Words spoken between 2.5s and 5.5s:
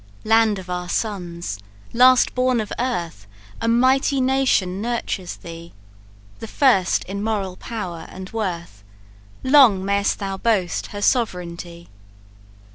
of earth, A mighty nation nurtures